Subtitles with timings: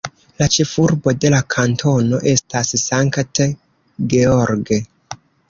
[0.41, 3.45] La ĉefurbo de la kantono estas St.
[4.15, 4.83] George.